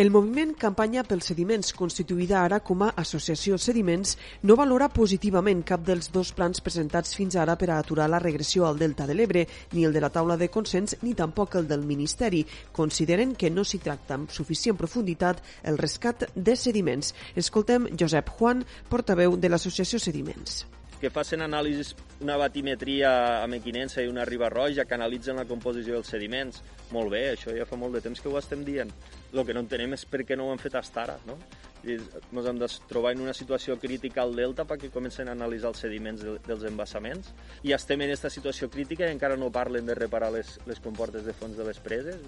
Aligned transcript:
El 0.00 0.08
moviment 0.08 0.54
Campanya 0.56 1.02
pels 1.04 1.26
Sediments, 1.28 1.74
constituïda 1.76 2.38
ara 2.40 2.62
com 2.64 2.86
a 2.86 2.94
Associació 3.02 3.58
Sediments, 3.60 4.14
no 4.48 4.56
valora 4.56 4.88
positivament 4.88 5.60
cap 5.70 5.84
dels 5.84 6.08
dos 6.14 6.30
plans 6.38 6.64
presentats 6.64 7.12
fins 7.18 7.36
ara 7.36 7.58
per 7.60 7.68
a 7.68 7.76
aturar 7.76 8.06
la 8.08 8.22
regressió 8.24 8.64
al 8.64 8.80
Delta 8.80 9.04
de 9.04 9.18
l'Ebre, 9.18 9.44
ni 9.74 9.84
el 9.84 9.92
de 9.92 10.00
la 10.00 10.08
taula 10.08 10.38
de 10.40 10.48
consens, 10.48 10.96
ni 11.02 11.12
tampoc 11.12 11.60
el 11.60 11.68
del 11.68 11.84
Ministeri. 11.84 12.46
Consideren 12.72 13.36
que 13.36 13.52
no 13.52 13.60
s'hi 13.60 13.84
tracta 13.84 14.16
amb 14.16 14.32
suficient 14.32 14.80
profunditat 14.80 15.44
el 15.68 15.76
rescat 15.76 16.30
de 16.34 16.56
sediments. 16.56 17.12
Escoltem 17.36 17.92
Josep 17.92 18.32
Juan, 18.40 18.64
portaveu 18.88 19.36
de 19.36 19.52
l'Associació 19.52 20.00
Sediments 20.00 20.62
que 21.00 21.08
facin 21.08 21.40
anàlisis, 21.40 21.94
una 22.20 22.36
batimetria 22.36 23.10
a 23.40 23.46
Mequinensa 23.48 24.02
i 24.04 24.10
una 24.10 24.26
riba 24.28 24.50
roja, 24.52 24.84
que 24.84 24.94
analitzen 24.94 25.40
la 25.40 25.46
composició 25.48 25.96
dels 25.96 26.12
sediments. 26.12 26.60
Molt 26.92 27.08
bé, 27.14 27.22
això 27.32 27.54
ja 27.56 27.64
fa 27.64 27.78
molt 27.80 27.96
de 27.96 28.02
temps 28.04 28.20
que 28.20 28.28
ho 28.28 28.36
estem 28.38 28.64
dient. 28.66 28.92
El 29.32 29.46
que 29.48 29.56
no 29.56 29.64
entenem 29.64 29.96
és 29.96 30.04
per 30.04 30.20
què 30.28 30.36
no 30.36 30.46
ho 30.46 30.52
han 30.52 30.60
fet 30.60 30.76
fins 30.76 30.96
ara, 31.00 31.16
no? 31.24 31.38
I 31.80 31.96
ens 31.96 32.46
hem 32.50 32.58
de 32.60 32.68
trobar 32.90 33.14
en 33.14 33.22
una 33.24 33.32
situació 33.32 33.78
crítica 33.80 34.20
al 34.20 34.34
delta 34.36 34.66
perquè 34.68 34.90
comencen 34.92 35.30
a 35.30 35.32
analitzar 35.32 35.70
els 35.72 35.80
sediments 35.80 36.20
de, 36.20 36.34
dels 36.44 36.66
embassaments 36.68 37.30
i 37.64 37.72
estem 37.72 38.02
en 38.02 38.10
aquesta 38.10 38.28
situació 38.28 38.68
crítica 38.68 39.06
i 39.06 39.14
encara 39.14 39.38
no 39.40 39.48
parlen 39.48 39.88
de 39.88 39.96
reparar 39.96 40.28
les, 40.34 40.58
les 40.68 40.82
comportes 40.84 41.24
de 41.24 41.32
fons 41.32 41.56
de 41.56 41.64
les 41.64 41.80
preses. 41.80 42.20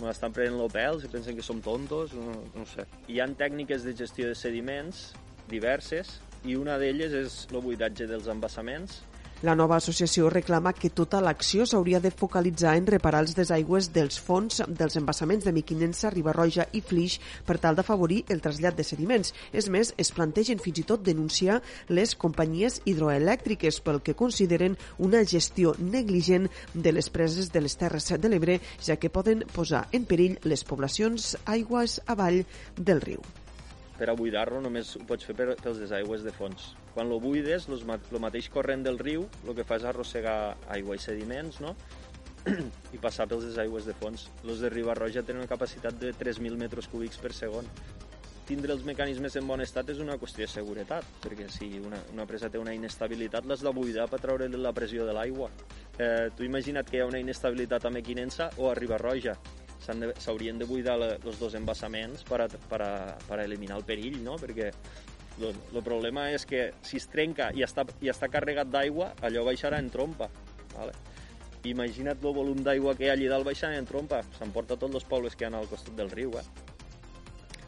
Me 0.00 0.10
estan 0.10 0.34
prenent 0.34 0.58
l'opels 0.58 1.06
i 1.06 1.12
pensen 1.12 1.38
que 1.38 1.46
som 1.46 1.62
tontos, 1.62 2.16
no, 2.18 2.40
no 2.56 2.66
sé. 2.66 2.88
Hi 3.06 3.22
han 3.22 3.38
tècniques 3.38 3.86
de 3.86 3.94
gestió 3.94 4.26
de 4.26 4.34
sediments 4.34 5.12
diverses 5.46 6.18
i 6.44 6.56
una 6.56 6.78
d'elles 6.80 7.14
és 7.24 7.40
el 7.52 7.60
buidatge 7.64 8.08
dels 8.10 8.28
embassaments. 8.32 9.00
La 9.40 9.54
nova 9.56 9.78
associació 9.80 10.28
reclama 10.28 10.74
que 10.76 10.90
tota 10.92 11.16
l'acció 11.24 11.64
s'hauria 11.64 11.96
de 12.04 12.10
focalitzar 12.12 12.74
en 12.76 12.84
reparar 12.92 13.22
els 13.24 13.32
desaigües 13.38 13.88
dels 13.94 14.18
fons 14.20 14.60
dels 14.68 14.98
embassaments 15.00 15.46
de 15.48 15.54
Miquinensa, 15.56 16.10
Ribarroja 16.12 16.66
i 16.76 16.82
Flix 16.84 17.16
per 17.48 17.56
tal 17.62 17.78
d'afavorir 17.78 18.20
el 18.28 18.44
trasllat 18.44 18.76
de 18.76 18.84
sediments. 18.84 19.32
És 19.56 19.70
més, 19.72 19.94
es 19.96 20.12
plantegen 20.12 20.60
fins 20.60 20.82
i 20.84 20.86
tot 20.92 21.08
denunciar 21.08 21.62
les 21.88 22.12
companyies 22.20 22.82
hidroelèctriques 22.84 23.80
pel 23.80 24.04
que 24.04 24.18
consideren 24.22 24.76
una 24.98 25.24
gestió 25.24 25.72
negligent 25.80 26.50
de 26.74 26.92
les 26.92 27.08
preses 27.08 27.48
de 27.48 27.64
les 27.64 27.80
Terres 27.80 28.12
de 28.12 28.28
l'Ebre, 28.28 28.60
ja 28.84 29.00
que 29.00 29.08
poden 29.08 29.48
posar 29.56 29.86
en 29.96 30.04
perill 30.04 30.36
les 30.44 30.68
poblacions 30.68 31.38
aigües 31.48 32.02
avall 32.12 32.44
del 32.76 33.00
riu 33.00 33.24
per 34.00 34.08
a 34.08 34.16
buidar-lo 34.16 34.62
només 34.64 34.94
ho 34.96 35.02
pots 35.04 35.26
fer 35.28 35.34
pels 35.36 35.80
desaigües 35.82 36.22
de 36.24 36.32
fons. 36.32 36.70
Quan 36.94 37.10
lo 37.10 37.18
buides, 37.20 37.66
el 37.68 38.22
mateix 38.24 38.48
corrent 38.48 38.86
del 38.86 38.96
riu 38.98 39.26
el 39.44 39.56
que 39.58 39.66
fa 39.68 39.76
és 39.76 39.84
arrossegar 39.84 40.56
aigua 40.72 40.96
i 40.96 41.02
sediments, 41.04 41.60
no? 41.60 41.74
i 42.96 43.00
passar 43.02 43.28
pels 43.28 43.44
desaigües 43.50 43.84
de 43.84 43.96
fons. 44.00 44.30
Els 44.46 44.64
de 44.64 44.72
Riba-roja 44.72 45.20
tenen 45.20 45.44
una 45.44 45.50
capacitat 45.50 46.00
de 46.00 46.14
3.000 46.16 46.56
metres 46.56 46.88
cúbics 46.88 47.20
per 47.20 47.34
segon. 47.36 47.68
Tindre 48.48 48.72
els 48.72 48.86
mecanismes 48.88 49.36
en 49.36 49.46
bon 49.46 49.60
estat 49.62 49.92
és 49.92 50.00
una 50.02 50.16
qüestió 50.18 50.48
de 50.48 50.50
seguretat, 50.50 51.04
perquè 51.20 51.46
si 51.52 51.68
una, 51.84 52.00
una 52.14 52.24
presa 52.26 52.48
té 52.50 52.58
una 52.58 52.72
inestabilitat, 52.74 53.44
l'has 53.46 53.60
de 53.62 53.76
buidar 53.76 54.08
per 54.10 54.18
treure 54.24 54.48
la 54.56 54.72
pressió 54.74 55.04
de 55.06 55.14
l'aigua. 55.14 55.52
Eh, 56.00 56.30
tu 56.34 56.48
imagina't 56.48 56.88
que 56.88 56.98
hi 56.98 57.04
ha 57.04 57.12
una 57.12 57.20
inestabilitat 57.20 57.84
a 57.84 57.92
Mequinensa 57.94 58.48
o 58.56 58.72
a 58.72 58.74
Riba-roja 58.80 59.36
s'haurien 59.84 60.58
de, 60.58 60.64
de 60.64 60.70
buidar 60.70 60.96
els 61.00 61.38
dos 61.40 61.54
embassaments 61.58 62.24
per 62.28 62.42
a, 62.44 62.48
per, 62.48 62.82
a, 62.84 62.92
per 63.28 63.38
a 63.38 63.44
eliminar 63.46 63.78
el 63.80 63.86
perill, 63.88 64.20
no? 64.24 64.36
perquè 64.40 64.70
el 65.40 65.82
problema 65.82 66.28
és 66.34 66.44
que 66.46 66.70
si 66.84 66.98
es 67.00 67.08
trenca 67.08 67.50
i 67.56 67.64
està, 67.64 67.86
i 68.04 68.10
està 68.12 68.28
carregat 68.32 68.68
d'aigua, 68.70 69.14
allò 69.24 69.46
baixarà 69.46 69.80
en 69.80 69.88
trompa. 69.92 70.28
Vale? 70.74 70.96
Imagina't 71.68 72.20
el 72.24 72.34
volum 72.34 72.60
d'aigua 72.64 72.96
que 72.96 73.06
hi 73.06 73.12
ha 73.12 73.16
allà 73.16 73.36
dalt 73.36 73.48
baixant 73.48 73.76
en 73.76 73.88
trompa. 73.88 74.22
S'emporta 74.38 74.76
tots 74.80 75.00
els 75.00 75.08
pobles 75.08 75.36
que 75.36 75.46
hi 75.46 75.50
ha 75.50 75.56
al 75.58 75.68
costat 75.70 75.96
del 75.96 76.12
riu. 76.12 76.36
Eh? 76.40 76.69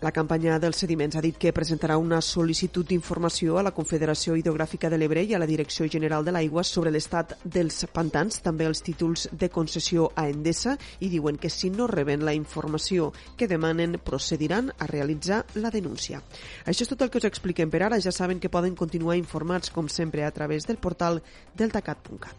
La 0.03 0.11
campanya 0.11 0.57
dels 0.59 0.81
sediments 0.83 1.15
ha 1.15 1.21
dit 1.23 1.37
que 1.39 1.53
presentarà 1.55 1.95
una 1.95 2.17
sol·licitud 2.27 2.89
d'informació 2.89 3.55
a 3.59 3.63
la 3.63 3.71
Confederació 3.71 4.35
Hidrogràfica 4.35 4.89
de 4.91 4.99
l'Ebre 4.99 5.23
i 5.23 5.37
a 5.37 5.39
la 5.39 5.47
Direcció 5.47 5.87
General 5.87 6.25
de 6.27 6.33
l'Aigua 6.35 6.65
sobre 6.67 6.91
l'estat 6.91 7.37
dels 7.45 7.85
pantans, 7.95 8.41
també 8.43 8.67
els 8.67 8.83
títols 8.83 9.29
de 9.31 9.49
concessió 9.49 10.11
a 10.19 10.27
Endesa, 10.27 10.75
i 10.99 11.09
diuen 11.13 11.39
que 11.39 11.51
si 11.55 11.71
no 11.71 11.87
reben 11.87 12.25
la 12.27 12.35
informació 12.35 13.13
que 13.39 13.47
demanen, 13.47 14.01
procediran 14.03 14.73
a 14.77 14.91
realitzar 14.91 15.45
la 15.55 15.71
denúncia. 15.71 16.19
Això 16.67 16.83
és 16.83 16.91
tot 16.91 17.07
el 17.07 17.11
que 17.11 17.23
us 17.23 17.29
expliquem 17.31 17.71
per 17.71 17.85
ara. 17.87 18.03
Ja 18.03 18.11
saben 18.11 18.43
que 18.43 18.51
poden 18.51 18.75
continuar 18.75 19.15
informats, 19.23 19.71
com 19.71 19.87
sempre, 19.87 20.27
a 20.27 20.35
través 20.35 20.67
del 20.67 20.83
portal 20.83 21.23
deltacat.cat. 21.55 22.35